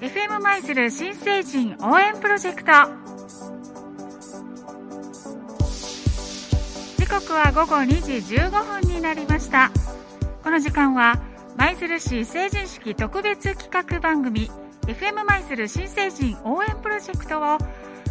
[0.00, 2.70] FM 舞鶴新成人応援プロジェクト。
[6.96, 9.72] 時刻は午後2時15分になりました。
[10.44, 11.20] この時間は
[11.56, 14.48] 舞鶴市成人式特別企画番組
[14.86, 17.58] FM 舞鶴新成人応援プロジェクトを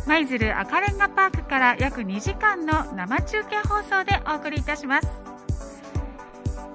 [0.05, 5.07] 舞鶴赤レンガパークから約2時間の生中継放送でお送りいたします。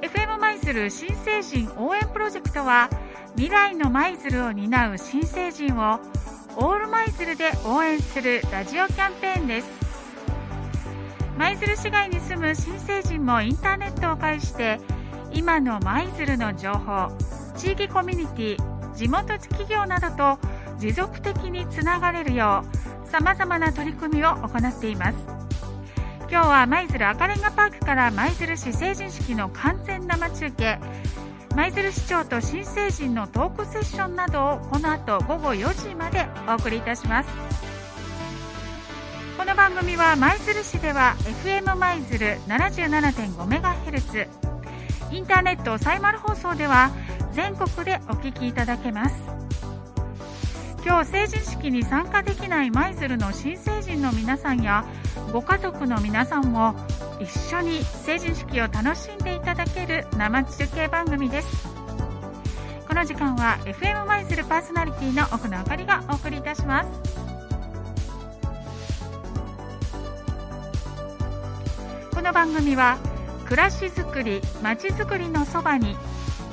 [0.01, 2.89] FM 舞鶴新成人応援プロジェクトは
[3.35, 5.99] 未来の舞鶴を担う新成人を
[6.57, 9.69] オール舞鶴で応援するラジオキャンペーンです。
[11.39, 14.81] 舞鶴市街に住む新成人もインターネットを介して
[15.33, 17.09] 今の舞鶴の情報
[17.57, 20.39] 地域コミュニティ地元企業などと
[20.79, 22.65] 持続的につながれるよ
[23.05, 25.17] うさまざまな取り組みを行っています。
[26.31, 30.79] 今日は舞鶴赤レンガパークから舞鶴市成人式の完全生中継。
[31.55, 37.29] 舞鶴市長と新成人のトークセッションなどをこの後午後4時までお送りいたします。
[39.37, 41.15] この番組は舞鶴市では
[41.45, 44.29] FM 舞鶴 77.5MHz
[45.11, 46.91] インターネットサイマル放送では
[47.33, 49.15] 全国でお聞きいただけます。
[50.85, 54.87] 今日成人式に参加できない舞鶴の新成人の皆さんや
[55.33, 56.75] ご家族の皆さんも
[57.23, 61.69] 一緒に成人式を楽しんでいただける生中継番組です。
[62.89, 66.89] この時間は FM 舞鶴パーソナリティの奥野あかりがお送りいたします。
[72.13, 72.99] この番組は
[73.45, 75.97] 暮らしづくりまちづくりのそばに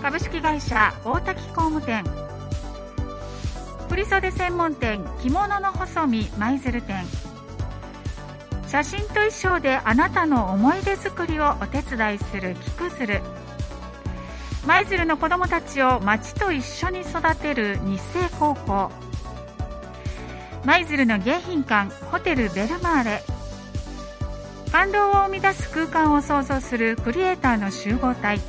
[0.03, 2.03] 株式会社大滝工務店
[3.89, 7.05] 振袖専門店着物の細身舞鶴店
[8.69, 13.21] 写真と衣装であなたの思い出作りをお手伝いする木くずる。
[14.67, 18.91] 舞鶴の子どもたちを町と一緒に育てる日生高校。
[20.65, 23.23] 舞鶴の迎賓館ホテルベルマーレ。
[24.71, 28.39] 感動を生み出す空間を創造するクリエイターの集合体。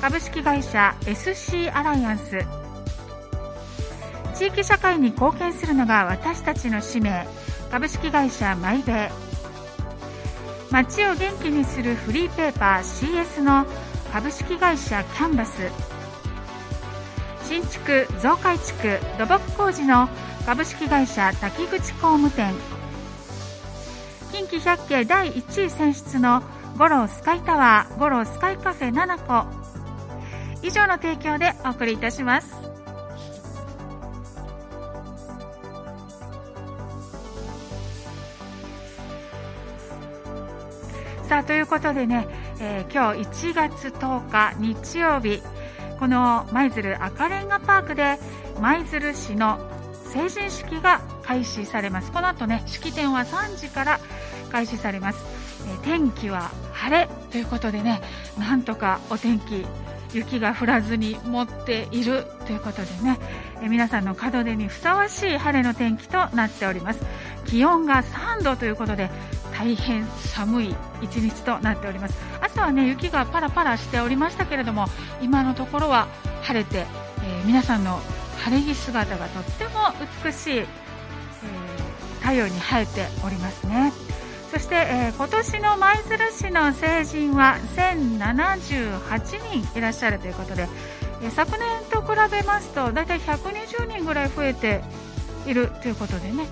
[0.00, 2.38] 株式会社 SC アライアンス。
[4.36, 7.26] 地域社会に貢献するのが私たちの使命。
[7.72, 9.29] 株式会社マイベイ。
[10.70, 13.66] 街を元気にするフリーペーパー CS の
[14.12, 15.68] 株式会社キャンバス。
[17.44, 20.08] 新築増改築土木工事の
[20.46, 22.54] 株式会社滝口工務店。
[24.30, 26.40] 近畿百景第1位選出の
[26.78, 29.46] 五郎スカイタワー五郎スカイカフェ7個。
[30.62, 32.69] 以上の提供でお送りいたします。
[41.30, 42.26] さあということでね、
[42.58, 45.40] えー、今日1月10日日曜日。
[46.00, 48.18] この舞鶴赤レンガパークで
[48.60, 49.60] 舞鶴市の
[50.06, 52.10] 成人式が開始されます。
[52.10, 54.00] この後ね式典は3時から
[54.50, 55.24] 開始されます、
[55.68, 58.00] えー、天気は晴れということでね
[58.36, 59.64] なんとかお天気
[60.12, 63.20] 雪が降らずに持っているということでね、
[63.62, 67.00] え皆さんの門出にふさわしい晴れの天気となっております。
[67.46, 69.10] 気温が3度ということで
[69.60, 72.18] 大変寒い一日となっております。
[72.40, 74.86] 朝はね雪がパラパラしておりましたけれども
[75.20, 76.08] 今のところは
[76.40, 76.86] 晴れて、
[77.22, 78.00] えー、皆さんの
[78.38, 79.80] 晴れ着姿がとっても
[80.24, 80.66] 美しい、えー、
[82.22, 83.92] 太陽に映えておりますね。
[84.50, 90.68] そして、えー、今年の舞鶴市の成人は1078人いらっしゃるということで、
[91.22, 94.80] えー、昨年と比べますと大体120人ぐらい増えて
[95.46, 96.46] いるということでね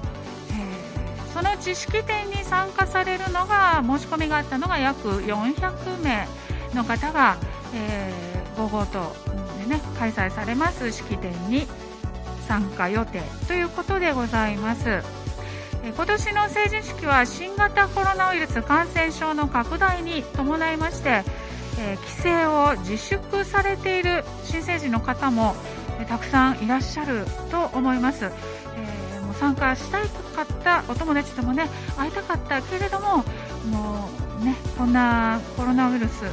[1.38, 6.26] その知識展に参加されるのが申し込みがあったのが約400名
[6.74, 7.36] の方が、
[7.72, 9.14] えー、午後と
[9.60, 11.68] で、ね、開催されます式典に
[12.48, 15.00] 参加予定ということでございます。
[15.84, 21.22] 今年の成人式は新型コロナウイルス感染症の拡大に伴いまして、
[21.78, 25.54] えー、帰省を自粛されている新成人の方も、
[26.00, 28.28] えたくさんいらっしゃると思います。
[29.38, 33.18] 参加したかったお友達ともね会いたかったけれども
[33.70, 34.08] も
[34.40, 36.24] うねこんなコロナウイルス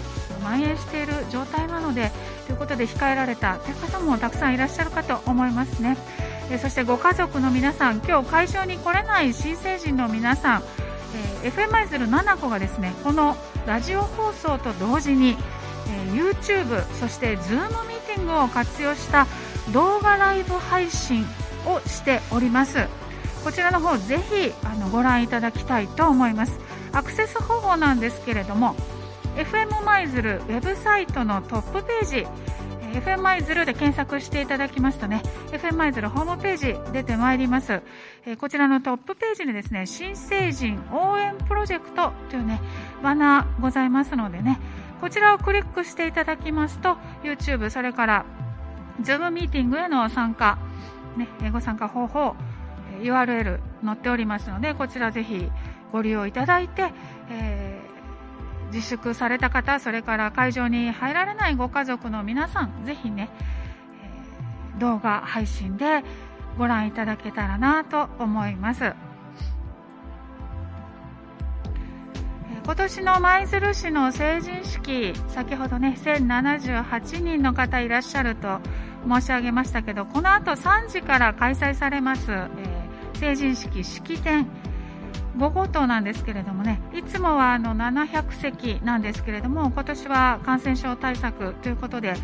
[0.44, 2.12] 蔓延している状態なので
[2.46, 5.98] ということで控えられたという方もたくさんいらっしゃるかと思いますね。
[6.52, 10.64] えそしてご家族の皆さん今日会場に来れない新成人の皆さん、
[11.44, 13.36] えー、FM 舞鶴7個がですねこの
[13.66, 15.38] ラジオ放送と同時に、
[15.90, 19.26] えー、YouTube そして Zoom ミーティングを活用した
[19.74, 21.26] 動画ライブ配信
[21.66, 22.88] をしております
[23.44, 26.60] こちらの方ぜひあのご覧いただきたいと思います
[26.92, 28.76] アクセス方法なんですけれども
[29.36, 32.28] FM 舞鶴ウェブサイトのトップページ
[32.96, 35.22] FM マイズルで検索していただきますとね、
[35.52, 37.82] FM マイズルホームページ出てまいります。
[38.26, 42.62] えこちらのトップページにですね、新成人応援プロジェクトというね、
[43.04, 44.62] バナーございますのでね、
[45.02, 48.26] こちらをクリックしていただきますと、YouTube、それから
[49.02, 50.58] Zoom ミーティングへの参加、
[51.18, 52.36] ね、ご参加方法、
[53.02, 55.50] URL 載っておりますので、こちらぜひ
[55.92, 56.94] ご利用いただいて、
[57.30, 63.30] えー、自粛された方、それから会場に入られないご家族の皆さん、ぜひね、
[64.76, 66.04] え、動画配信で
[66.58, 68.94] ご覧いただけたらなと思います。
[72.66, 78.60] 今年の舞鶴市の成人式、先ほどね、1078人の方いらっしゃると
[79.08, 84.48] 申し上げましたけど、この後3時から開催されます、えー、成人式式典、
[85.38, 92.16] 5号棟なんですけれどもね、いつもはあの700席なんですけれども、今年は感染症対策ということで、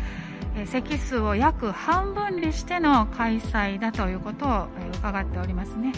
[0.56, 4.66] え席数を約半分にしての開催だということを、
[4.98, 5.92] 伺っておりますね。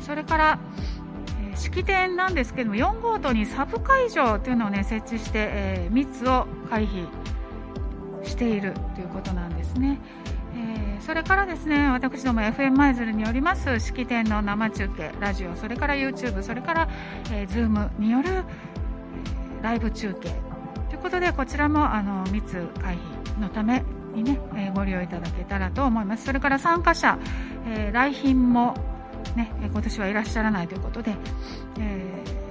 [0.00, 0.58] え、それから、
[1.56, 7.06] 式典なんですけども、4号棟にサブ会場というのをね、設置して、え密を回避
[8.24, 9.98] しているということなんですね。
[10.56, 16.88] えー、それからですね私ども FM 舞鶴によります式典の生中継ラジオそれから YouTube それから、
[17.30, 18.42] えー、Zoom による、
[19.62, 20.30] ライブ中継
[20.88, 27.18] ということでこちらもあの密回避のためにね、えー、ご利用いただけたらと思いますそれから参加者、
[27.66, 28.74] え、来賓も
[29.34, 31.14] ね今年はいらっしゃらないということで、
[31.80, 32.46] えー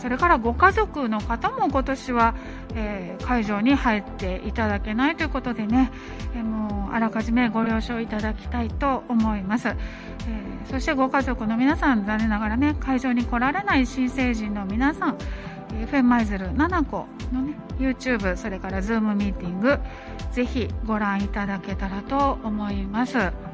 [0.00, 2.34] それからご家族の方も今年は、
[2.74, 5.92] えー、会場に入っていただけないということでね、
[6.34, 9.76] えー、もうあらかじめご了承いただきたいと思います、えー、
[10.70, 15.18] そしてご家族の皆さん残念ながらね会場に来られない新成人の皆さん
[15.70, 19.78] FM マイズル7個のね YouTube それから Zoom ミーティング
[20.32, 23.49] ぜひご覧いただけたらと思います。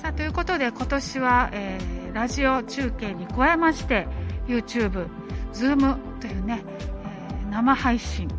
[0.00, 4.08] さあということで今年は、えー、ラジオ中継に加えまして
[4.48, 5.08] YouTube
[5.52, 6.64] Zoom というね、
[7.42, 8.26] えー、生配信。
[8.26, 8.38] という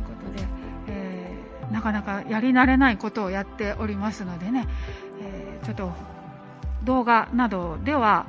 [0.00, 0.48] ことで、
[0.88, 4.66] えー、なかなかやり慣れないことをやっておりますのでね、
[5.22, 5.92] え、ちょっと
[6.82, 8.26] 動画などでは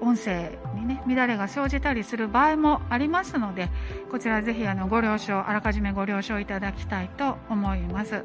[0.00, 3.68] 音声にね乱れが生じたりする場合もありますので
[4.10, 8.24] こちらぜひあのご了承あらかじめご了承いただきたいと思います。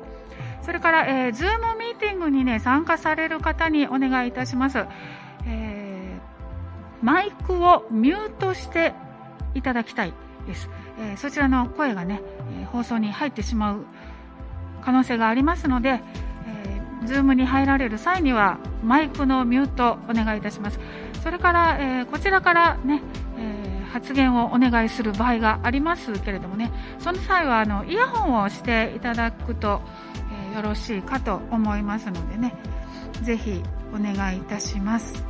[0.62, 4.80] それから、えー、Zoom ミーティングにね参加される方にお願いいたします、
[5.46, 5.96] えー
[7.06, 8.94] マイクをミュートして
[9.54, 10.14] いただきたい
[10.48, 10.70] です。
[11.00, 12.20] えー、そちらの声がね、
[12.62, 13.86] え、放送に入ってしまう
[14.82, 16.02] 可能性がありますので、
[16.48, 20.80] えー、ズームに入られる際にはマイクのミュートお願いいたします。
[21.24, 23.04] それから、えー、こちらからね、
[23.38, 29.82] えー、発言をお願いする場合がありますけれどもね、その際はあのイヤホンをしていただくと、
[30.56, 32.54] よろしいかと思いますのでね、
[33.22, 33.62] ぜひ
[33.94, 35.26] お願いいたします。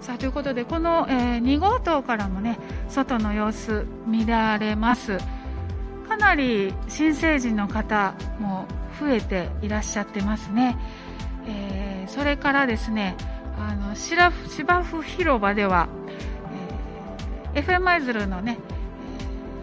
[0.00, 2.58] さあということでこの、えー、2号棟からもね
[2.88, 5.18] 外の様子見られます。
[6.08, 8.66] かなり新成人の方も
[8.98, 10.76] 増えていらっしゃってますね、
[11.46, 13.16] えー、それからですね
[13.56, 15.88] あの芝生広場では、
[17.54, 18.58] えー、FM 舞鶴のね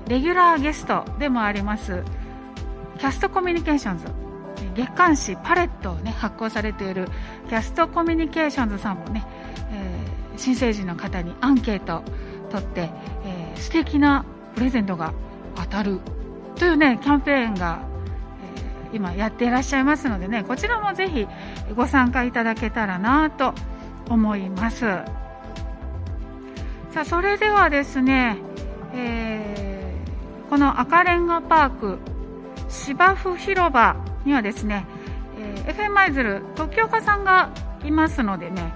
[0.08, 2.04] レギュラーゲストでもあります
[2.98, 4.27] キャストコミュニケーションズ。
[4.76, 7.08] 月刊誌パレットをね発行されている
[7.50, 9.26] キャストコミュニケーションズさんもね、
[9.72, 12.04] えー新成人の方にアンケートを
[12.50, 12.90] 取って、
[13.26, 14.24] えー、素敵な
[14.56, 15.14] プレゼントが
[15.56, 16.00] 当たる
[16.56, 17.80] というね、キャンペーンが、
[18.92, 21.28] えー、今やっていらっしゃいますのでね、こちらもぜひ
[21.76, 23.54] ご参加いただけたらなと
[24.10, 24.86] 思います。
[26.92, 28.38] さあ、それではですね、
[28.94, 32.00] えー、この赤レンガパーク
[32.70, 33.96] 芝生広場
[34.28, 34.86] にはですね、
[35.40, 37.50] えー、FM 舞鶴時岡さんが
[37.86, 38.74] いますのでね、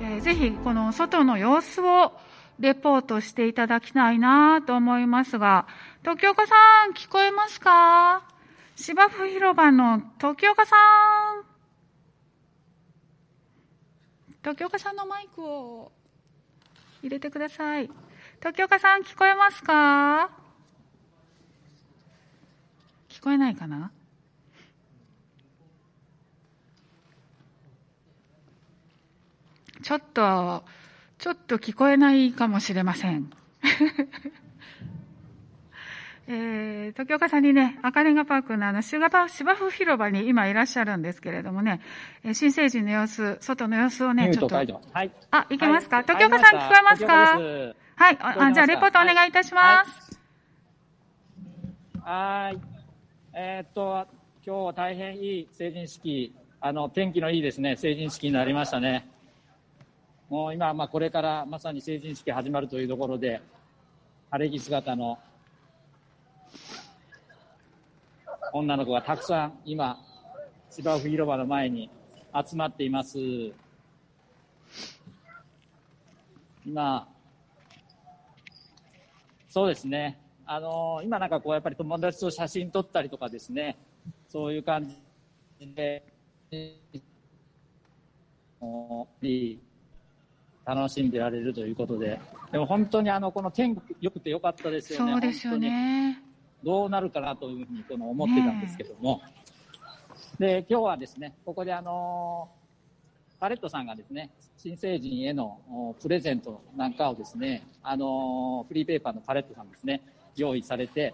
[0.00, 2.12] えー、ぜひこの外の様子を
[2.60, 5.66] レポートしていただきたいなと思いますが、
[6.04, 6.54] 時岡さ
[6.88, 8.22] ん聞こえますか？
[8.76, 11.42] 芝生広場の時岡さん。
[14.42, 15.90] 時岡さんのマイクを
[17.02, 17.90] 入れてください。
[18.40, 20.30] 時岡さん聞こえますか？
[23.08, 23.90] 聞こえないかな？
[29.82, 30.64] ちょっと、
[31.18, 33.30] ちょっと聞こえないかもしれません。
[36.28, 39.28] えー、時岡さんにね、赤レンガパークのあの芝生
[39.70, 41.80] 広場に今いらっしゃるんですけれどもね、
[42.24, 44.54] えー、新成人の様子、外の様子をね、ちょっと。
[44.54, 45.10] はい。
[45.32, 47.14] あ、いけますか、はい、時岡さん聞こえますか？
[47.96, 48.52] はいあ。
[48.52, 50.18] じゃあ、レポートお願いいたします。
[52.04, 52.58] はい。
[53.34, 54.06] えー、っと、
[54.46, 59.11] 今日大変いい成人式、あの、天気のいいですね、成人式になりましたね。
[60.32, 63.42] もう今、まあ、これからまさに成人式始まるというところで、
[64.30, 65.18] 晴れ着姿の
[68.54, 70.00] 女の子がたくさん今、
[70.70, 71.90] 芝生広場の前に
[72.34, 73.18] 集まっています。
[76.64, 77.06] 今、
[79.50, 80.18] そうですね。
[80.46, 83.76] あのー、今なんかこうやっぱり友達と写真撮ったりとかですね、
[84.30, 84.88] そういう感
[85.60, 86.02] じで、
[90.64, 95.12] 楽しんでられるということで、でも本当にあの、この天気良くてよかったですよね。
[95.12, 96.22] そうですよね。
[96.62, 99.20] どうなるかなというふうにこの思ってたんですけども。
[100.38, 102.48] で、今日はですね、ここであの
[103.40, 110.00] パレットさんがですね、新成人へのプレゼントなんかをですね、あのフリーペーパーのパレットさんですね、
[110.36, 111.12] 用意されて、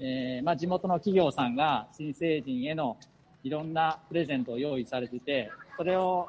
[0.00, 2.96] えー、まあ、地元の企業さんが新成人への
[3.42, 6.28] いろんなプレゼントを用意されてて、それを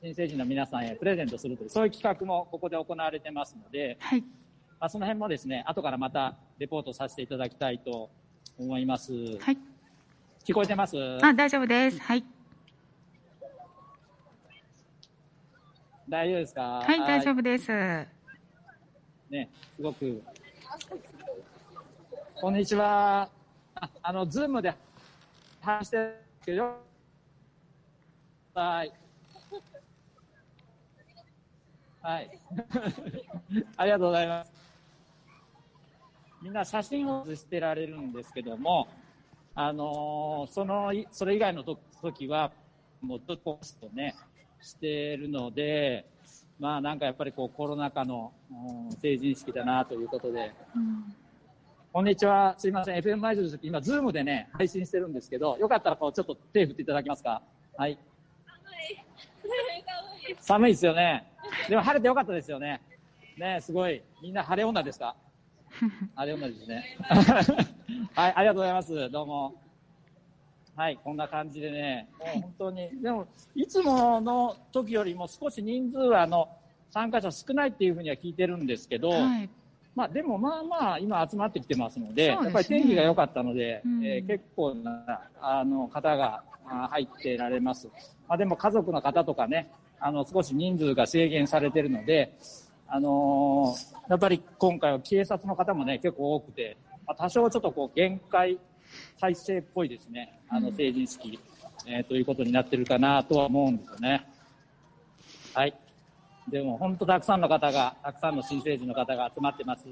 [0.00, 4.20] 新成人の皆さんへプレゼントするという、そういう企画もここで行われてますので、はい、
[4.78, 8.08] まあ、その辺もですね、後からまたレポートさせていただきたいと
[8.56, 9.12] 思います。
[9.12, 9.58] はい。
[10.44, 10.96] 聞こえてます？
[11.20, 12.00] あ、大丈夫です。
[12.00, 12.24] はい。
[16.08, 16.62] 大丈夫ですか？
[16.62, 17.68] はい、大丈夫です。
[19.30, 20.22] ね、すごく。
[22.40, 23.28] こんにちは。
[23.74, 24.72] あ、あの、ズームで
[25.60, 26.14] 話してる
[26.46, 26.76] けど、
[28.54, 28.92] はい。
[32.08, 32.30] はい。
[33.76, 34.50] ありがとうございます。
[36.40, 38.88] みんな写真を写してられるんですけども、
[39.54, 41.62] あのー、その、それ以外の
[42.00, 42.50] 時は、
[43.02, 44.14] もうずっとポストね、
[44.58, 46.06] してるので、
[46.58, 51.14] まあなんかやっぱりこうコロナ禍の、うん、成人式だなということで、うん、
[51.92, 57.42] こんにちは、すいません、FM マイズル今、ズームでね、配信してるんですけど、よかったらこうちょっと手振っていただけますか？
[57.76, 57.98] はい。
[58.46, 60.36] 寒い。
[60.40, 61.26] 寒いですよね。
[61.68, 62.80] でも晴れてよかったですよね。
[63.36, 64.02] ね、すごい。
[64.22, 65.14] みんな晴れ女ですか？
[66.16, 66.96] 晴れ女ですね。
[68.14, 69.10] はい、ありがとうございます。
[69.10, 69.54] どうも。
[70.74, 76.48] はい、こんな感じでね、もう本当に、でも、いつもの時よりも少し人数は、あの、
[76.88, 79.50] 参加者少ないっていうふうには聞いてるんですけど、はい、
[79.94, 87.88] まあでもまあまあ今集まってきてますので、でね、やっぱり天気が良かったので、うん、えー、結構な、あの、方が入ってられます。
[88.28, 89.68] まあでも家族の方とかね、
[90.00, 92.32] あの、少し人数が制限されてるので、
[92.86, 96.76] あのー、やっぱり今回は警察の方もね、結構多くて、
[97.06, 98.58] まあ、多少ちょっとこう限界
[99.20, 101.38] 体制っぽいですね、あの成人式、
[101.86, 104.26] うん、えー、ということになってるかなとは思うんですよね。
[105.54, 105.74] はい。
[106.50, 109.84] でも本当たくさんの方が、たくさんの新成人の方が集まってます。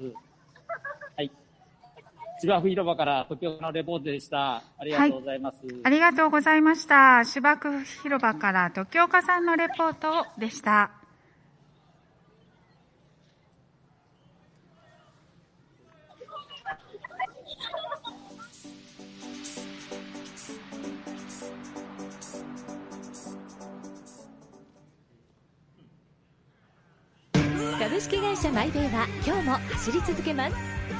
[2.37, 2.41] はい。
[2.41, 4.63] 芝生広場から時岡のレポートでした。
[4.77, 5.65] ありがとうございます。
[5.65, 7.23] はい、ありがとうございました。
[7.25, 10.91] 芝生広場から時岡さんのレポートでした。
[27.79, 30.55] 株式会社マイベイは今日も走り続けます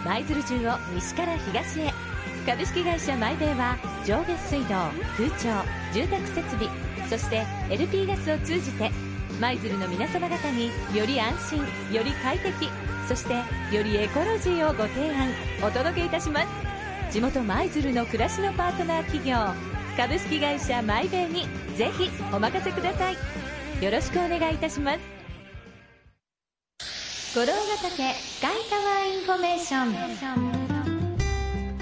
[0.08, 1.92] 舞鶴中を西から東へ。
[2.46, 4.76] 株式会社マイベイは上下水道
[5.18, 5.50] 空調
[5.94, 6.70] 住宅設備
[7.10, 8.90] そして LP ガスを通じて
[9.42, 11.60] 舞鶴の皆様方により安心
[11.94, 12.70] より快適
[13.06, 13.34] そして
[13.76, 15.30] よりエコロジーをご提案
[15.62, 16.48] お届けいたします。
[17.12, 19.36] 地元舞鶴の暮らしのパートナー企業
[19.98, 21.42] 株式会社マイベイに
[21.76, 23.18] ぜひお任せください。
[23.84, 25.00] よろしくお願いいたします。
[27.36, 29.96] 五郎ヶ岳カイタワーインフォメーション。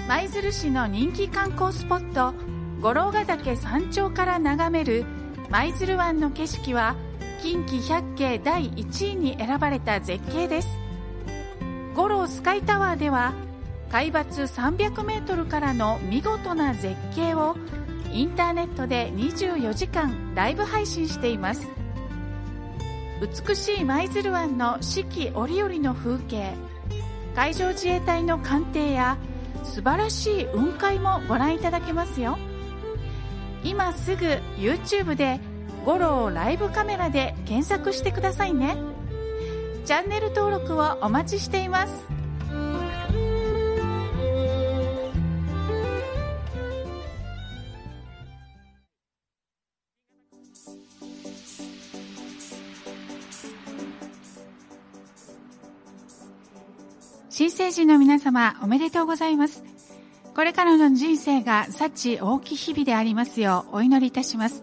[0.08, 2.32] 舞鶴市の人気観光スポット
[2.80, 5.04] 五郎ヶ岳山頂から眺める
[5.50, 6.96] 舞鶴湾の景色は
[7.42, 10.78] 近畿百景第1位に選ばれた絶景です。
[11.94, 13.34] 五郎スカイタワーでは
[13.90, 17.54] 海抜300メートルからの見事な絶景を
[18.10, 21.68] インターネットで24時間ライブ配信しています。
[23.20, 26.52] 美しい舞鶴湾の四季折々の風景。
[27.34, 29.16] 海上自衛隊の艦艇や
[29.64, 32.36] 素晴らしい雲海もご覧いただけますよ。
[33.64, 34.26] 今すぐ
[34.58, 35.40] YouTube で
[35.86, 38.76] 「五郎ライブカメラ」で検索してくださいね。
[39.86, 42.15] チャンネル登録をお待ちしています。
[57.66, 59.64] 成人の皆様おめでとうございます。
[60.36, 64.62] これからの人生が幸大きい日々でありますようお祈りいたします。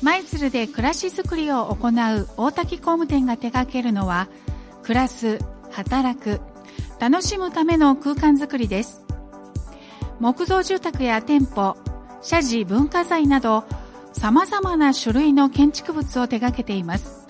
[0.00, 4.28] 舞鶴で暮らしづくりを行う大滝工務店が手掛けるのは
[4.84, 5.40] 暮らす
[5.72, 6.40] 働く
[7.00, 9.02] 楽しむための空間づくりです。
[10.20, 11.76] 木造住宅や店舗
[12.22, 13.64] 社寺文化財など
[14.12, 17.23] 様々な種類の建築物を手掛けています。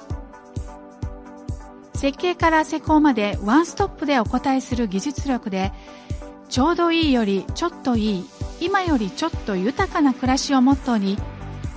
[2.04, 5.72] 設計から施工までワンストップでお答えする技術力で
[6.50, 8.24] ちょうどいいよりちょっといい
[8.60, 11.16] 今よりちょっと豊かな暮らしをモットーに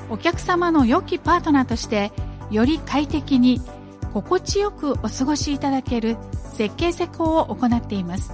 [0.09, 2.11] お客様の良きパートナーとして
[2.51, 3.61] より快適に
[4.13, 6.17] 心地よくお過ごしいただける
[6.51, 8.33] 設計施工を行っています。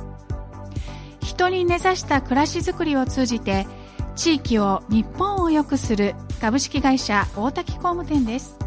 [1.22, 3.68] 人に根ざした暮らしづくりを通じて
[4.16, 8.58] 地域を日本を良くする株式会社大滝工務店です。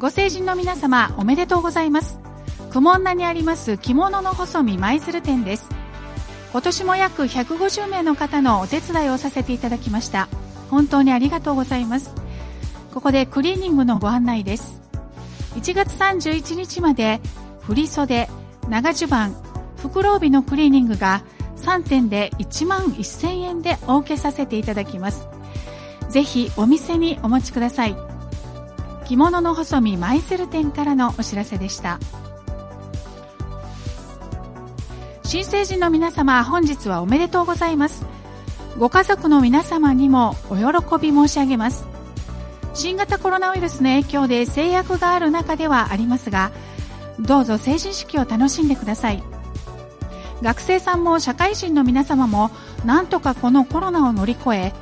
[0.00, 2.18] ご成人の皆様おめでとうございます。
[2.70, 5.68] 久門名にあります着物の細身舞鶴店です。
[6.52, 10.28] 今年も約150名の方のお手伝いをさせていただきました。
[10.70, 12.14] 本当にありがとうございます。
[12.94, 14.80] ここでクリーニングのご案内です。
[15.56, 17.20] 1月31日まで
[17.60, 18.30] 振袖
[18.70, 19.34] 長襦袢
[19.82, 21.22] 袋帯のクリーニングが
[21.58, 25.28] 3点で1万1000円でお受けさせていただきます。
[26.08, 28.09] ぜひお店にお持ちください。
[29.10, 31.98] 着物の細身舞鶴店からのお知らせでした。
[35.24, 38.06] 新成人の皆様本日はおめでとうございます。
[38.78, 40.64] ご家族の皆様にもお喜
[41.00, 41.88] び申し上げます。
[42.72, 46.52] 新型コロナウイルスの影響で制約がある中ではありますが
[47.18, 49.24] どうぞ成人式を楽しんでください。
[50.40, 52.52] 学生さんも社会人の皆様も
[52.84, 54.72] なんとかこのコロナを乗り越え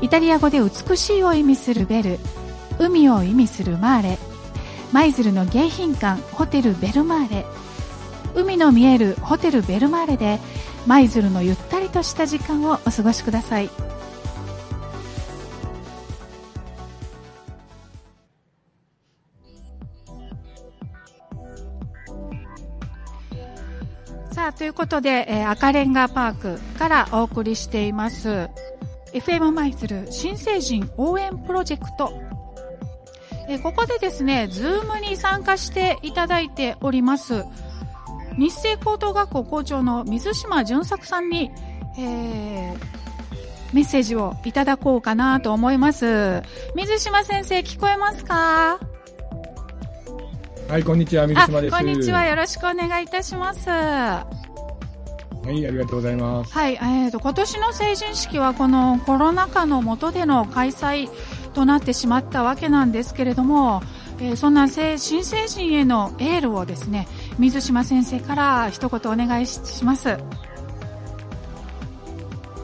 [0.00, 2.18] イタリア語で美しいを意味するベル
[2.78, 4.18] 海を意味するマーレ。
[4.92, 7.46] 舞鶴の迎賓館ホテルベルマーレ。
[8.34, 10.38] 海の見えるホテルベルマーレで
[10.86, 13.70] 舞鶴のゆったりとした時間をお過ごしください。
[24.32, 28.48] さあということで、えー、赤レンガパークからお送りしています。
[29.12, 32.12] FM 舞鶴新成人応援プロジェクト。
[33.46, 37.44] えー、ここでですね、ズームに参加していただいております。
[38.42, 41.52] 日清高等学校校長の水島淳作さんに、
[41.96, 42.76] えー、
[43.72, 46.42] メッセージをいただこうかなと思います。
[46.74, 48.80] 水島先生、聞こえますか？
[50.68, 51.76] はい、こんにちは、水島です。
[51.76, 53.70] こんにちは、よろしくお願いいたします。
[53.70, 54.26] は
[55.46, 56.52] い、ありがとうございます。
[56.52, 61.08] はい、えーと、今年の成人式はこのコロナ禍の下での開催
[61.54, 63.82] となってしまったわけなんですけれども、
[64.18, 70.16] えー、そんな新成人へのエールをですね、水島先生から一言お願いします。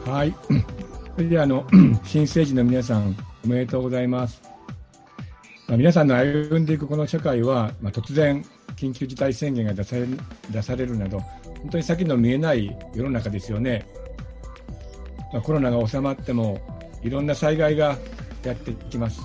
[0.05, 0.33] はい。
[1.15, 1.67] それでは、あの、
[2.03, 4.41] 新成人の皆さん、おめでとうございます。
[5.67, 8.43] まあ、皆さんの歩んでいくこの社会は、まあ、突然、
[8.75, 10.07] 緊急事態宣言が出され
[10.49, 13.85] 出されるなど、本当に先の見えない世の中ですよね。
[15.31, 16.59] まあ、コロナが収まっても、
[17.03, 17.97] いろんな災害が
[18.43, 19.21] やってきます。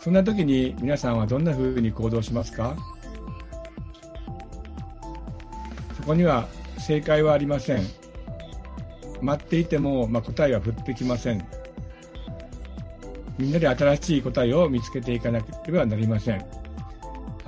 [0.00, 2.76] そんな時に皆さんはどんなふうに行動しますか？
[5.96, 7.86] そこには正解はありません。
[9.20, 11.44] 待っていても、まあ、答えは降ってきません。
[13.36, 16.44] みんなで新しい答えを見つけていかなければなりません。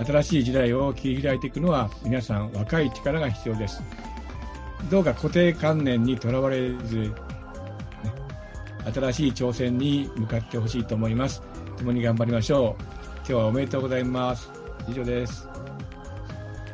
[0.04, 3.82] 新しい時代を切り開いていくのは皆さん若い力が必要です。
[4.90, 7.14] どうか固定観念にとらわれず、
[8.92, 11.42] 新しい挑戦に向かってほしいと思います。
[11.80, 12.82] 共に頑張りましょう。
[13.18, 14.50] 今日はおめでとうございます。
[14.88, 15.48] 以上です。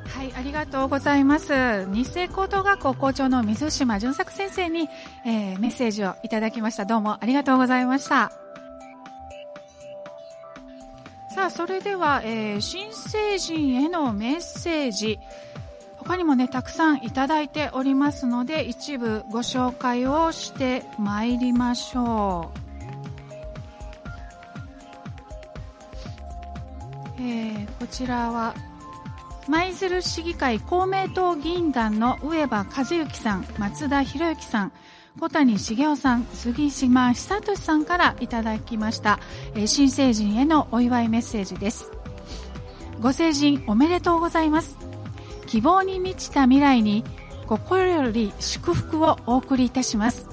[0.09, 1.87] はい、ありがとうございます。
[1.87, 4.89] 日清高等学校校長の水島淳作先生に、
[5.27, 6.85] えー、メッセージをいただきました。
[6.85, 8.33] どうもありがとうございました。
[11.35, 15.19] さあ、それでは、えー、新成人へのメッセージ。
[15.99, 22.66] 他にもね、たくさんいただいておりますので、一部ご紹介をしてまいりましょう。
[27.19, 28.55] えー、こちらは
[29.49, 34.73] 舞鶴市議会公明党議員団の上場和幸さん、松田博之さん、
[35.21, 39.21] 小谷茂雄さん、杉島久俊さんからいただきました、
[39.55, 41.93] えー、新成人へのお祝いメッセージです。
[43.01, 44.77] ご成人おめでとうございます。
[45.47, 47.05] 希望に満ちた未来に
[47.47, 50.29] 心より祝福をお送りいたします。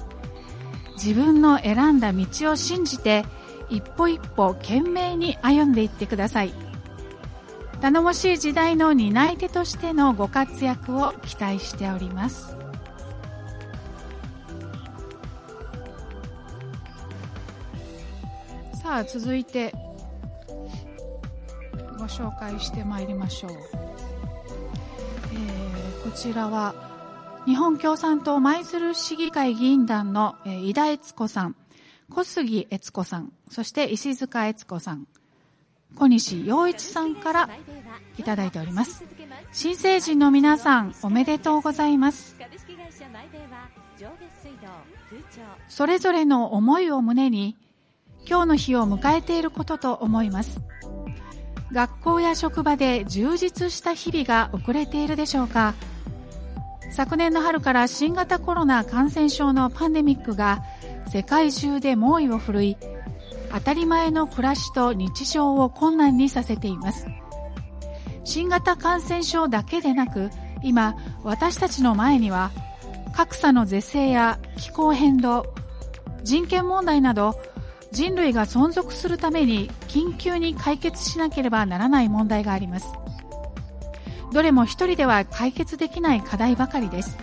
[0.94, 3.24] 自分の選んだ道を信じて
[3.70, 6.63] 一歩一歩懸命に歩んでいってください。
[7.84, 12.56] 頼もしい時代の担い手としてのご活躍を期待しております。
[18.82, 19.74] さあ続いて
[21.98, 26.74] ご紹介してまいりましょう、えー、こちらは
[27.44, 31.56] 日本共産党舞鶴市議会議員団の、えー、井田悦子さん
[32.10, 35.06] 小杉悦子さんそして石塚悦子さん。
[35.96, 37.50] 小西洋一さんから
[38.18, 39.04] いただいております。
[39.52, 42.36] 新成人の皆さんおめでとうございます。
[45.68, 47.56] それぞれの思いを胸に
[48.28, 50.60] 今日の日を迎えていることと思います。
[51.72, 55.74] 学校や職場で充実した日々が遅れているでしょうか。
[56.90, 60.62] 昨年の春から新型コロナ感染症のパンデミックが
[61.08, 62.76] 世界中で猛威を振るい
[63.54, 67.06] 当たり前の暮らしと日常を困難にさせています。
[68.24, 70.30] 新型感染症だけでなく
[70.62, 72.50] 今私たちの前には
[73.14, 75.54] 格差の是正や気候変動
[76.24, 77.36] 人権問題など
[77.92, 82.88] 人類が存続するために緊急に解決しなければならない問題があります。
[84.32, 87.16] どれも一人では解決できない課題ばかりです。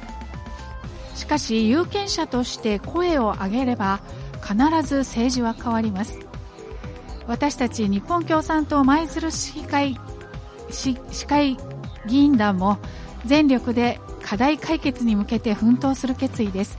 [1.14, 4.00] しかし有権者として声を上げれば
[4.54, 6.20] 必ず政治は変わります。
[7.28, 9.98] 私たち日本共産党舞鶴市議会
[10.70, 10.96] 市
[11.28, 11.58] 会
[12.08, 12.78] 議員団も
[13.26, 16.78] 全力で課題解決に向けて奮闘する決意です。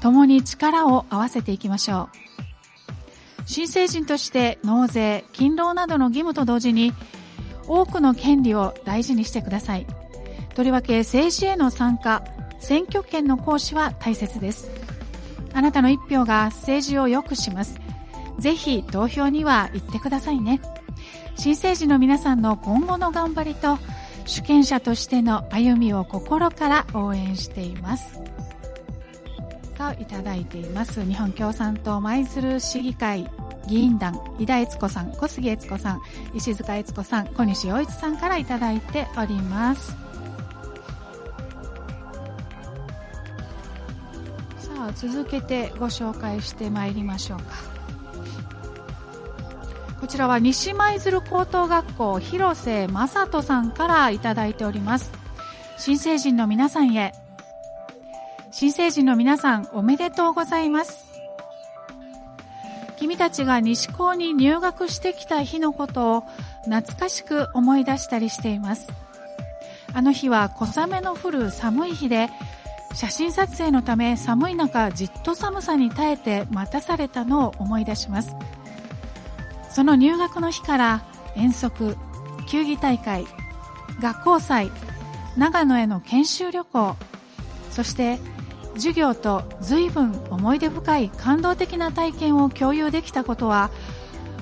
[0.00, 2.26] 共に力を合わせていきましょう。
[3.46, 6.92] 新成人として納税勤労などの義務と同時に
[7.68, 9.86] 多くの権利を大事にしてください。
[10.54, 12.24] とりわけ政治への参加
[12.58, 14.85] 選挙権の行使は大切です。
[15.56, 17.80] あなたの一票が政治を良くします。
[18.38, 20.60] ぜひ投票には行ってくださいね。
[21.34, 23.78] 新成人の皆さんの今後の頑張りと
[24.26, 28.20] 主権者としての歩みを心から応援しています。
[29.78, 31.02] といただいています。
[31.02, 33.26] 日本共産党舞鶴市議会
[33.66, 36.02] 議員団井田悦子さん小杉悦子さん
[36.34, 40.05] 石塚悦子さん小西洋一さんからいただいております。
[44.86, 47.44] さあ続けてご紹介してまいりましょうか。
[50.00, 55.10] こちらは西舞鶴高等学校広瀬正人さんからいただいております。
[55.76, 57.14] 新成人の皆さんへ。
[58.52, 61.04] 新成人の皆さんおめでとうございます。
[62.96, 66.24] 君たちが西高に入学してきた日のことを
[66.64, 68.88] 懐かしく思い出したりしています。
[69.92, 72.28] あの日は小雨の降る寒い日で
[72.94, 78.34] 写真撮影のため寒い中じっと寒さに耐えて待たされたのを思い出します。
[79.70, 81.96] その入学の日から遠足、
[82.48, 83.26] 球技大会、
[84.00, 84.70] 学校祭、
[85.36, 86.96] 長野への研修旅行、
[87.70, 88.18] そして
[88.74, 93.70] 授業と随分思い出深い感動的な体験を共有できたことは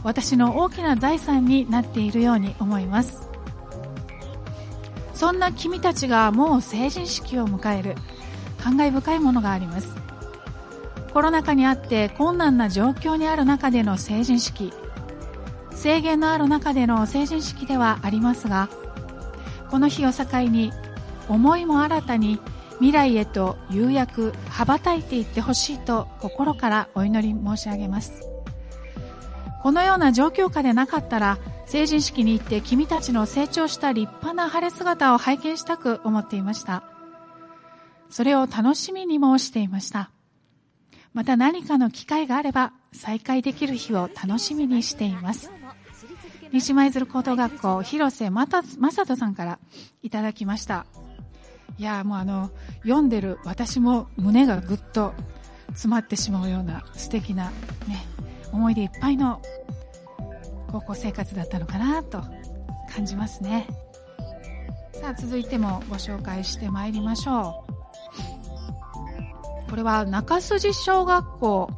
[0.05, 3.29] 私の大きな財産になっているように思います。
[5.15, 7.95] そんな君たちがもう成人式を迎える。
[8.65, 9.95] 感慨深いものがあります。
[11.13, 14.73] コロナ禍にあって困難な状況にある中での成人式。
[15.71, 18.71] 制限のある中での成人式ではありますが
[19.71, 20.73] この日を境に
[21.29, 22.41] 思いも新たに
[22.77, 28.23] 未来へと釉薬羽ばたいていってほしいと心からお祈り申し上げます。
[29.63, 36.94] このような状況下でなかったら成人式に行って君たちの成長した立派な晴れ姿を拝見したく思っていました。
[38.15, 40.09] それを楽しみにもしていました。
[41.15, 45.51] また何かの機会があれば再会できる日を楽しみにしています。
[46.53, 49.59] 西舞鶴高等学校広瀬正人さんから
[50.05, 50.87] いただきました。
[51.77, 52.53] いやもうあの
[52.85, 55.13] 読んでる私も胸がぐっと
[55.71, 57.51] 詰まってしまうような素敵な
[57.89, 58.07] ね
[58.53, 59.43] 思い出いっぱいの
[60.71, 62.23] 高校生活だったのかなと
[62.95, 63.67] 感じますね。
[64.93, 67.64] さあ続いてもご紹介してまいりましょう。
[69.75, 71.69] これは中筋小学校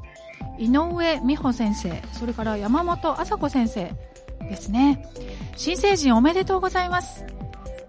[0.58, 3.90] 井上美穂先生それから山本麻子先生
[4.50, 5.08] ですね
[5.56, 7.24] 新成人おめでとうございます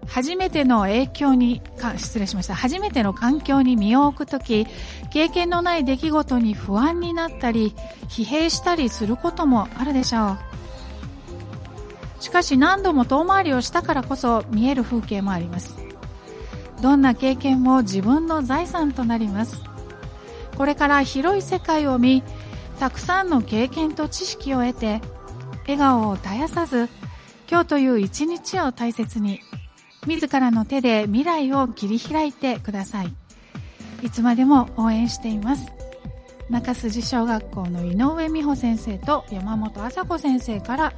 [0.06, 2.54] 初めての影響にか、失礼しました。
[2.54, 4.66] 初めての環境に身を置くとき、
[5.10, 7.74] 経験のない出来事に不安になったり、
[8.08, 10.38] 疲弊したりすることもあるでしょ
[12.20, 12.22] う。
[12.22, 15.76] しかし何度も遠回りをしたからこそ見える風景もあります。
[16.80, 19.67] どんな経験も自分の財産となります。
[20.58, 22.24] これから広い世界を見、
[22.80, 25.00] たくさんの経験と知識を得て、
[25.62, 26.88] 笑顔を絶やさず、
[27.48, 29.40] 今日という一日を大切に
[30.06, 33.14] 自らの手で未来を切り開いてください。
[34.02, 35.72] いつまでも応援しています。
[36.50, 40.92] 中筋小学校の井上美穂先生と山本麻子先生から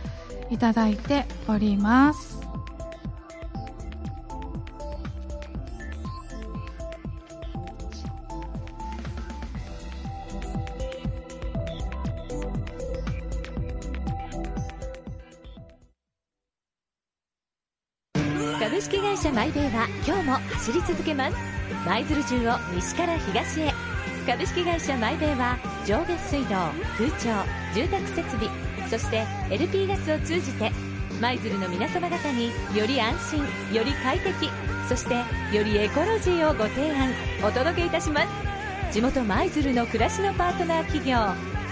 [0.51, 2.40] いただいております。
[19.41, 21.37] マイベイは今日も走り続けます
[21.87, 23.73] 舞鶴中を西から東へ
[24.27, 26.57] 株式会社マイベイは上下水道
[26.99, 28.51] 空調住宅設備
[28.91, 30.71] そして LP ガスを通じて
[31.23, 34.51] 舞鶴の皆様方により安心より快適
[34.87, 35.15] そして
[35.57, 37.11] よりエコロジーをご提案
[37.43, 41.17] お届けいたします地元舞鶴の暮らしのパートナー企業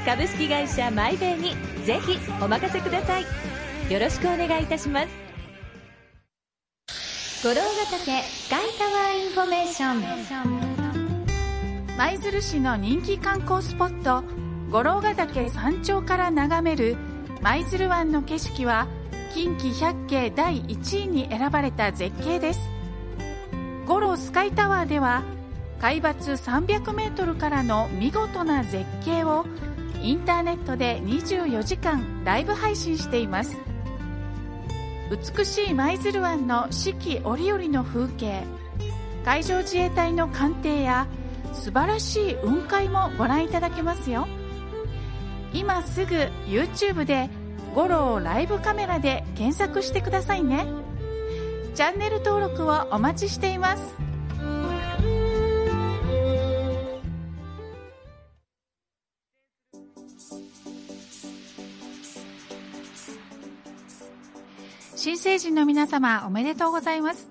[0.06, 1.50] 株式会社マイベイに
[1.84, 3.26] ぜひお任せください
[3.92, 5.27] よろしくお願いいたします
[7.40, 10.02] 五老ヶ岳スカイタワーインフォメーション。
[11.96, 14.24] 舞鶴市の人気観光スポット
[14.72, 16.96] 五老ヶ岳山頂から眺める
[17.40, 18.88] 舞鶴湾の景色は
[19.32, 22.70] 近畿百景第1位に選ばれた絶景です。
[23.86, 25.22] 五老スカイタワーでは
[25.78, 29.46] 海抜300メートルからの見事な絶景を
[30.02, 33.67] インターネットで24時間ライブ配信しています。
[35.10, 38.44] 美しい舞鶴湾の四季折々の風景。
[39.24, 41.06] 海上自衛隊の艦艇や
[41.54, 44.28] 素晴らしい雲海もご覧いただけますよ。
[45.54, 46.14] 今すぐ
[46.46, 47.30] YouTube で
[47.74, 50.66] 「五郎ライブカメラ」で検索してくださいね。
[51.74, 54.07] チャンネル登録をお待ちしています。
[65.28, 67.28] 成人の皆様おめでとうございます。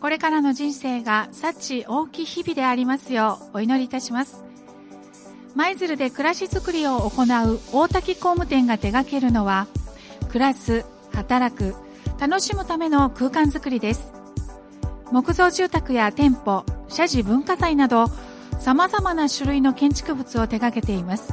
[0.00, 4.42] これからの人生が幸大きい日々でありますようお祈りいたします。
[5.54, 9.68] 舞鶴で暮らしづくりを行う大滝工務店が手掛けるのは、
[10.26, 11.76] 暮らす、働く、
[12.18, 14.12] 楽しむための空間づくりです。
[15.12, 18.06] 木造住宅や店舗、社寺文化財など、
[18.58, 21.32] 様々な種類の建築物を手掛けています。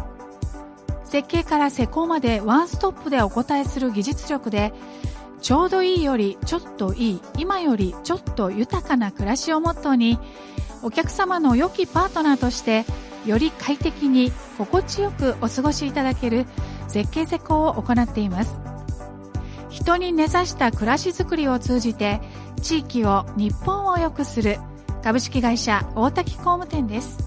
[1.06, 4.74] 設計から施工までワンストップでお答えする技術力で、
[5.42, 10.20] ちょうどいいよりちょっといい、今よりちょっと豊かな暮らしをモットーに、
[10.82, 12.86] お客様の良きパートナーとして、
[13.26, 16.46] より快適に心地よくお過ごしいただける
[16.88, 18.58] 絶景施工を行っています。
[19.70, 22.22] 人に根ざした暮らしづくりを通じて、
[22.62, 24.58] 地域を、日本を良くする
[25.04, 27.27] 株式会社大滝工務店です。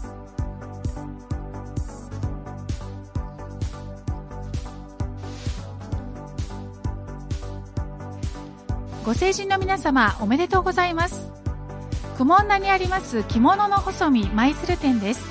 [9.10, 11.32] ご成人の皆様おめでとうございます。
[12.16, 15.28] 雲女にあります着物の細身舞鶴店です。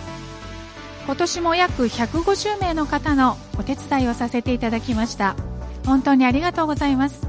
[1.06, 5.34] 今年も約150名の方のお手伝いをさせていただきました。
[5.86, 7.26] 本当にありがとうございます。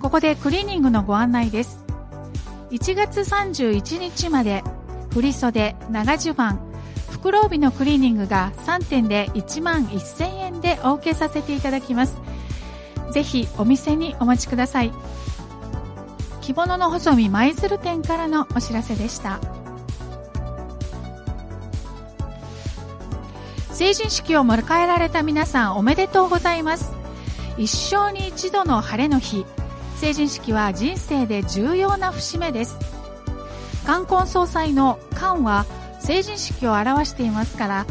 [0.00, 1.84] ここでクリーニングのご案内です。
[2.70, 4.64] 1月31日まで
[5.10, 6.58] 振袖長襦袢
[7.10, 12.18] 袋帯のクリーニングが3点で1万1000円でお受けさせていただきます。
[13.12, 14.92] ぜひお店にお待ちください。
[16.48, 19.38] 着物の細身舞鶴店からのお知らせでした。
[23.70, 26.94] 成人式を迎えられた皆さんおめでとうございます。
[27.58, 29.44] 一生に一度の晴れの日。
[29.96, 32.78] 成人式は人生で重要な節目です。
[33.84, 35.66] 冠婚葬祭の冠は
[36.00, 37.86] 成人式を表していますから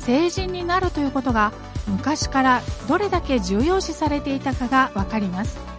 [0.00, 1.54] 成人になるということが
[1.86, 5.73] 昔からどれだけ重要視されていたかが分かります。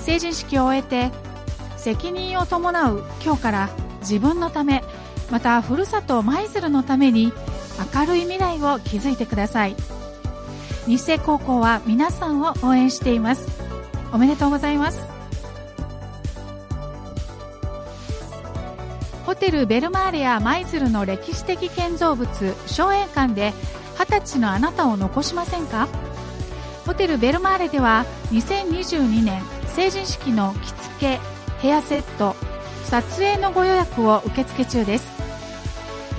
[0.00, 1.10] 成人式を終えて
[1.76, 4.82] 責任を伴う今日から自分のため
[5.30, 7.32] またふるさと舞鶴のために
[7.94, 9.76] 明るい未来を築いてください。
[10.86, 13.48] 日生高校は皆さんを応援しています。
[14.12, 15.06] おめでとうございます。
[19.24, 22.28] ホテルベルマーレや舞鶴の歴史的建造物
[22.66, 23.52] 荘園館で
[23.96, 25.88] 二十歳のあなたを残しませんか？
[26.84, 29.40] ホテルベルマーレでは2022年
[29.74, 31.20] 成人式の着付け
[31.60, 32.34] ヘアセット
[32.84, 35.10] 撮影のご予約を受付中です。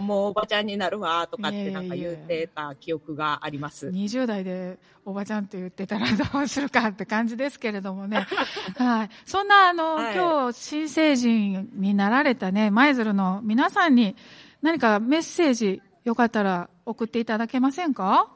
[0.00, 3.88] もうおばちゃんになるわとかってなんか言ってた記憶があります。
[3.88, 8.26] 20代でおばちゃんって言ってたらどうするかって感じですけれどもね。
[8.76, 9.10] はい。
[9.24, 14.14] そんなあの、はい今日新成人になられたね、舞鶴の皆さんに
[14.60, 18.28] 何かメッセージよかったら送っていただけませんか？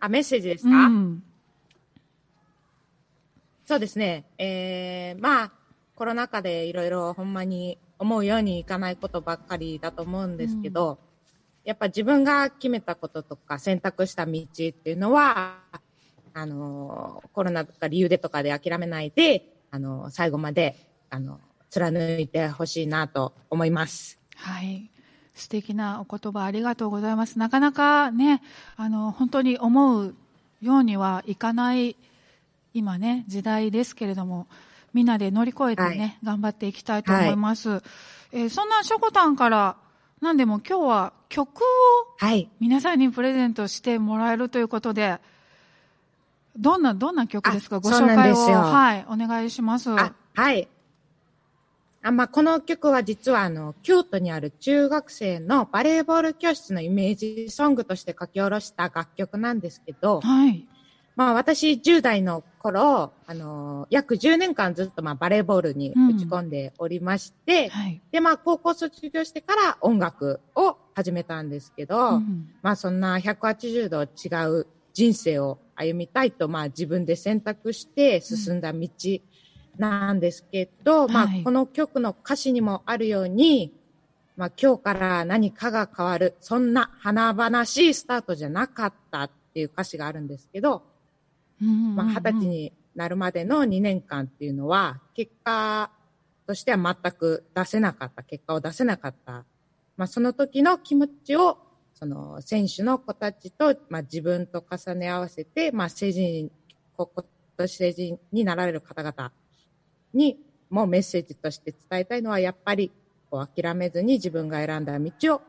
[0.00, 1.22] あ、メッセージですうか、ん。
[3.64, 4.24] そうですね。
[4.36, 5.52] えー、まあ、
[6.02, 10.98] コロナ禍でいろいろほんまに思うようにいかないことばっかりだと思うんですけど、
[11.62, 15.60] やっぱ自分が決めたこととか選択した道っていうのは、
[16.34, 20.74] あの、コロナとか理由でとかで諦めないで、あの、最後まで、
[21.08, 21.38] あの、
[21.70, 24.18] 貫いてほしいなと思います。
[24.34, 24.90] はい。
[25.34, 27.38] 素敵なお言葉ありがとうございます。
[27.38, 28.42] なかなかね、
[28.74, 30.16] あの、本当に思う
[30.60, 31.94] ようにはいかない、
[32.74, 34.48] 今ね、時代ですけれども、
[34.92, 37.82] みんなで乗り越えてね、は頑張っていきたいと思います。
[38.32, 39.76] えーそんなしょこたんから、
[40.20, 41.62] なんでも今日は曲を
[42.18, 42.48] はい。
[42.60, 45.18] 皆さんにプレゼントしてもらえるということで、
[46.56, 47.76] どんな、どんな曲ですか？
[47.76, 49.90] あご紹介を、はい、お願いします。
[49.90, 50.68] あ、はい。
[52.02, 60.66] あ、まあ、この曲は実はあの、京都にある中学生のバレーボール教室のイメージソングとして書き下ろした楽曲なんですけど、はい。
[61.14, 68.00] まあ私10代の頃、あの、約10年間ずっとまあバレーボールに打ち込んでおりまして、はい。
[68.10, 78.88] でまあ高校卒業してから音楽を始めたんですけど、うんまあそんな180度違う人生を歩みたいとまあ自分で選択して進んだ道
[79.78, 81.42] なんですけど、まあはい。
[81.42, 83.74] この曲の歌詞にもあるように、
[84.36, 90.91] まあ今日から何かが変わる、そんな華々しいスタートじゃなかったっていう歌詞があるんですけど、うんうんうん
[91.62, 95.90] まあ二十歳になるまでの2年間っていうのは、結果
[96.46, 99.44] としては全く出せなかった、結果を出せなかった。
[99.96, 101.58] まあその時の気持ちを、
[101.94, 106.50] その選手の子たちと、まあ自分と重ね合わせて、まあ成人、
[106.96, 107.24] こ今
[107.58, 109.32] 年成人になられる方々
[110.12, 110.38] に
[110.68, 112.90] もメッセージとして伝えたいのは、やっぱり
[113.30, 115.42] こう諦めずに自分が選んだ道を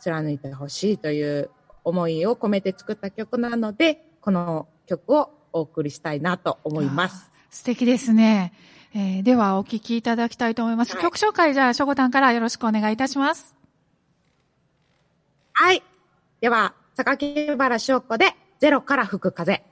[0.00, 1.50] 貫いてほしいという
[1.84, 7.30] 思いを込めて作った曲なので、この曲をお送りしたいなと思います。
[7.50, 8.52] 素敵ですね。
[8.94, 10.94] えー、ではお聞きいただきたいと思います。
[10.94, 13.54] はい、曲紹介じゃあ、しょごたんからよろしくお願いいたします。
[15.52, 15.82] はい。
[16.40, 19.62] では、榊原翔子で、ゼロから吹く風。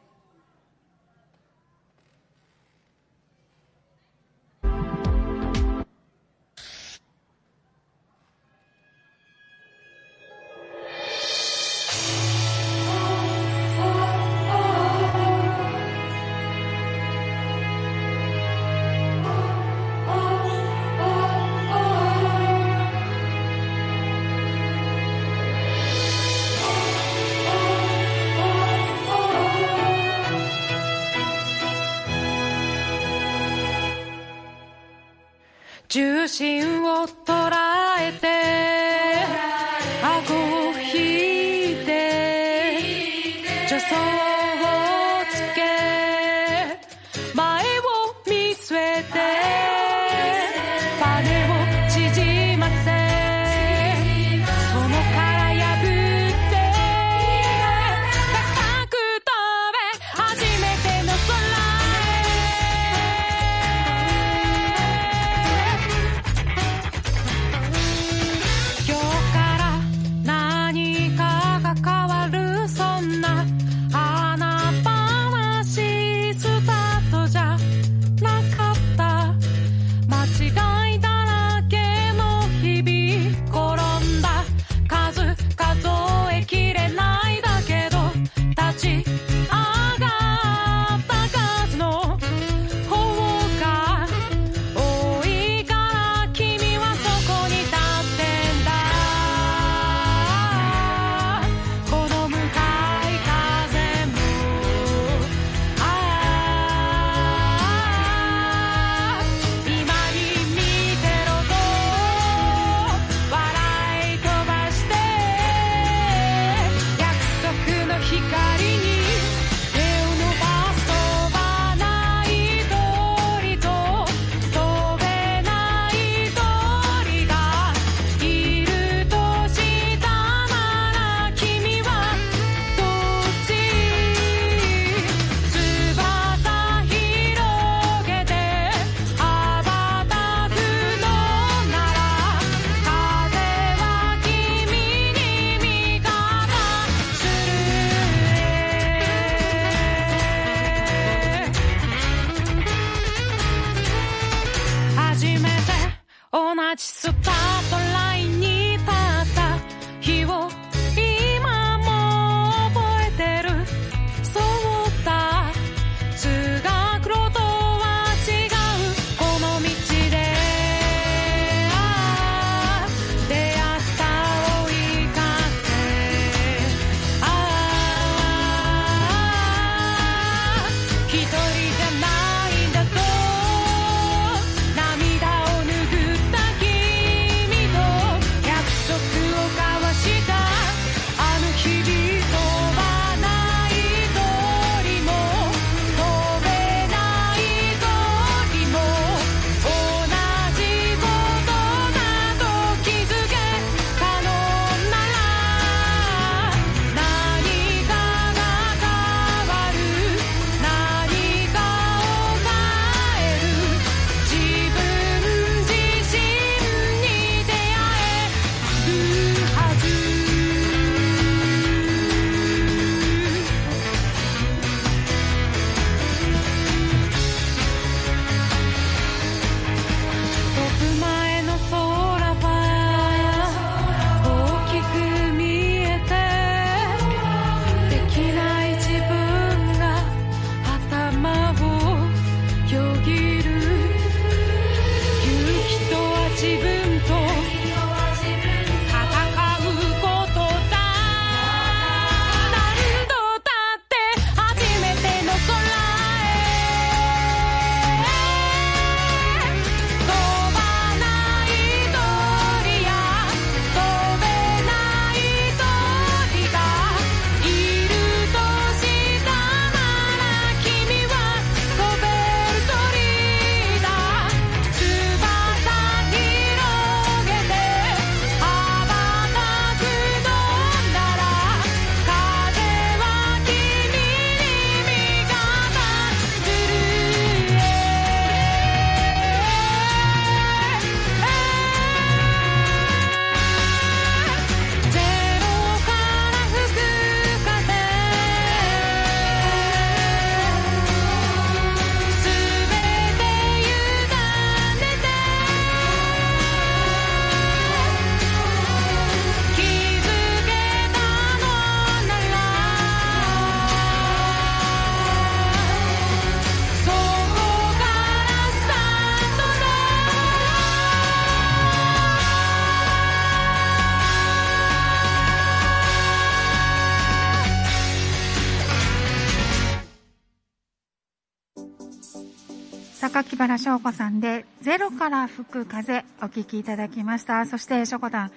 [333.58, 337.44] 榊原翔子さんでゼロから吹く風お聞きいただきました。
[337.44, 338.32] そしてしょこたん、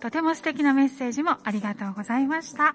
[0.00, 2.74] とても素敵なメッセージもありがとうございました。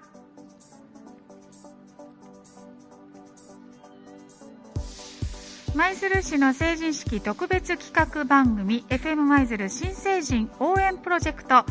[5.74, 11.64] 舞鶴市の成人式特別企画番組 FM 舞鶴新成人応援プロジェクト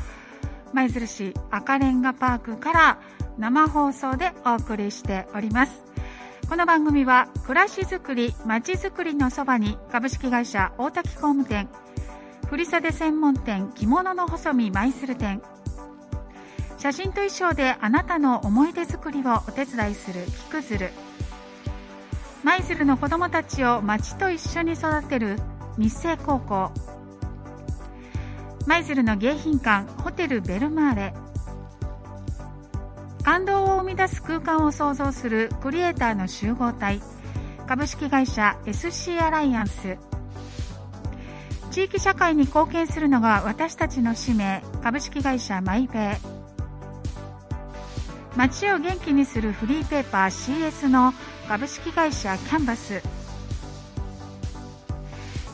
[0.72, 3.00] 舞鶴市赤レンガパークから
[3.38, 5.89] 生放送でお送りしております
[6.50, 11.70] この番組は暮らしづくりまちづくりのそばに株式会社大滝工務店
[12.50, 15.44] 振袖専門店着物の細身舞鶴店。
[16.80, 20.90] 写真と衣装であなたの思い出作りをお手伝いする木くずる。
[22.44, 25.38] 舞鶴の子どもたちを町と一緒に育てる
[25.78, 26.72] 日清高校。
[28.66, 31.14] 舞鶴の迎賓館ホテルベルマーレ。
[33.30, 37.00] 感動を生み出す空間を創造するクリエイターの集合体
[37.68, 40.00] 株式会社 SC アライアンス。
[41.70, 46.18] 地域社会に貢献するのが私たちの使命株式会社マイベイ。
[48.36, 51.14] 街を元気にするフリーペーパー CS の
[51.48, 53.04] 株式会社キャンバス。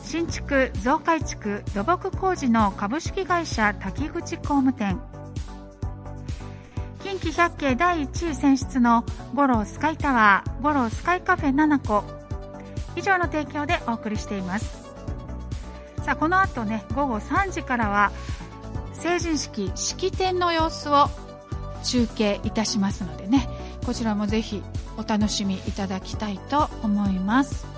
[0.02, 4.98] 新築増改築土木工事の株式会社滝口工務店。
[7.06, 12.02] 近畿百景第1位選出の五郎スカイタワー五郎スカイカフェ7個
[12.96, 14.92] 以上の提供でお送りしています。
[16.04, 18.10] さあこの後ね午後3時からは
[18.92, 21.06] 成人式式典の様子を
[21.84, 23.48] 中継いたしますのでね
[23.86, 24.60] こちらもぜひ
[24.98, 27.75] お楽しみいただきたいと思います。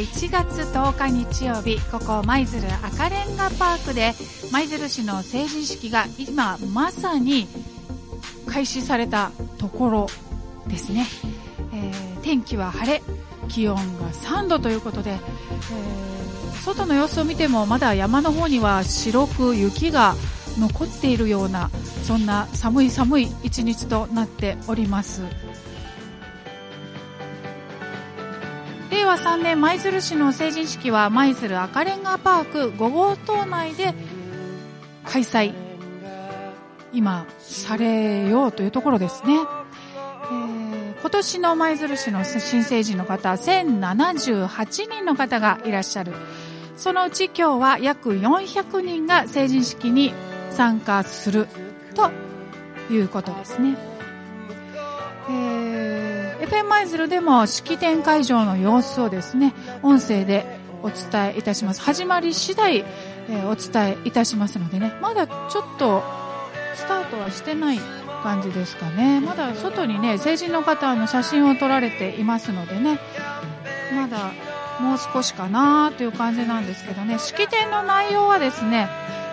[0.00, 4.14] 1月10日日曜日ここ舞鶴赤レンガパークで
[4.50, 7.46] 舞鶴市の成人式が今まさに
[8.46, 10.06] 開始されたところ
[10.66, 11.06] ですね、
[11.74, 13.02] えー天気は晴れ
[13.48, 15.20] 気温が3度ということで、えー
[16.62, 20.14] 外の様子を見てもまだ山の方には白く雪が
[20.58, 21.70] 残っているような
[22.02, 25.22] そんな寒い寒い一日となっております。
[28.90, 33.94] 令和3年舞鶴市の成人式は舞鶴赤レンガパーク5号棟内で
[35.04, 35.52] 開催
[36.92, 40.70] 今されようというところですね、えー
[41.00, 46.12] 今年の舞鶴市の新成人の方1078人の方がいらっしゃる
[46.76, 50.12] そのうち今日は約400人が成人式に
[50.50, 51.48] 参加する
[51.94, 52.10] と
[52.92, 53.76] いうことですね。
[55.28, 55.99] えー、
[56.40, 60.46] FM 舞鶴でも式典会場の様子をですね、音声で
[60.82, 61.82] お伝えいたします。
[61.82, 66.02] 始まり次第、えお伝えいたしますのでね、まだちょっと
[66.74, 67.78] スタートはしてない
[68.22, 69.20] 感じですかね。
[69.20, 72.98] まだ外にね、成人の方の写真を撮られていますのでね、
[73.94, 74.32] まだ
[74.80, 78.88] もう少しかなという感じなんですけどね、式典の内容はですね、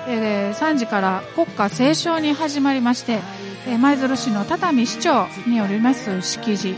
[0.09, 3.19] えー3時から国歌斉唱に始まりまして、
[3.65, 6.75] えー舞鶴市の畳市長によります式辞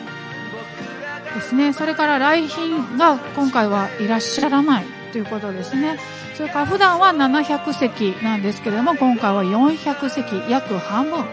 [1.35, 1.73] ですね。
[1.73, 5.99] それから来賓が今回はいらっしゃらないということですね。
[6.35, 11.25] それから普段は700席なんですけれども、今回は400席、約半分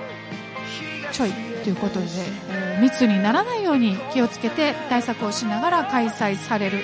[1.12, 1.32] ちょい
[1.62, 2.06] ということで、
[2.50, 6.80] えー密にならないように気をつけて対策をしながら開催される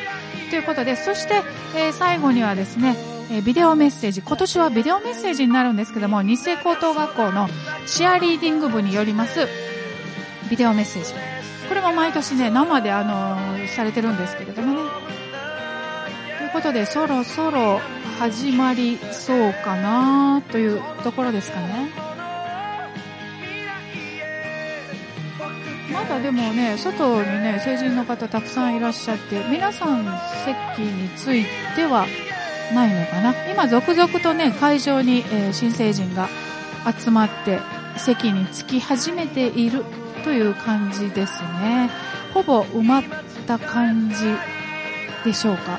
[0.49, 1.43] ということで、そして、
[1.77, 2.97] えー最後にはですね、
[3.31, 7.49] えビデオメッセージ、今年はビデオメッセージになるんですけども、日清高等学校の
[7.87, 9.47] チアリーディング部によります
[10.49, 11.42] ビデオメッセージ。
[11.73, 14.91] これも毎年ね、生であの、されてるんですけれどもね。
[16.37, 17.81] ということで、そろそろ
[18.19, 21.89] 始まりそうかなというところですかね。
[25.91, 30.05] まだでもね、外にね、成人の方たくさんいらっしゃって、皆さん
[30.45, 32.05] 席については
[32.75, 33.35] ないのかな。
[33.51, 36.29] 今、続々とね、会場に、えー新成人が
[37.01, 37.61] 集まって、
[37.97, 39.87] 席に着き始めている
[40.23, 41.91] という感じですね。
[42.33, 43.03] ほぼ埋まっ
[43.47, 44.35] た感じ
[45.25, 45.79] でしょうか。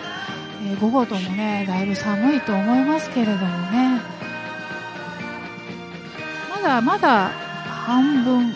[0.65, 3.37] えー午後ともね、だいぶ寒いと思いますけれども
[3.71, 3.99] ね。
[6.49, 7.31] まだまだ
[7.67, 8.53] 半分、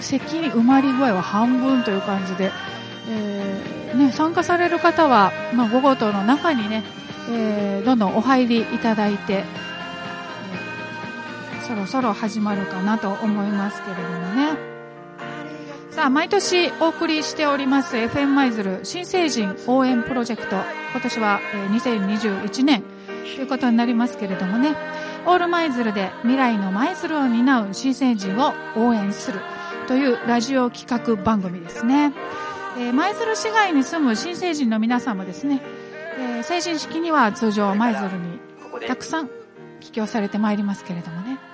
[0.00, 2.50] 席に埋まり具合は半分という感じで、
[3.08, 6.82] えーね、参加される方は、まあ、午後との中にね、
[7.30, 9.44] えーどんどんお入りいただいて、え
[11.62, 14.71] そろそろ始まるかなと思いますけれどもね。
[15.92, 20.56] さあ、毎年お送りしております FM 舞鶴新成人応援プロジェクト。
[20.92, 21.38] 今年は、
[21.70, 22.82] 2021年
[23.36, 24.74] ということになりますけれどもね。
[25.26, 29.40] オール舞鶴で未来の舞鶴を担う新成人を応援する
[29.86, 32.14] というラジオ企画番組ですね。
[32.78, 35.60] えー舞鶴市街に住む新成人の皆さんもですね、
[36.18, 38.40] えー成人式には通常舞鶴に
[38.88, 39.30] たくさん
[39.80, 41.51] 帰郷されてまいりますけれどもね。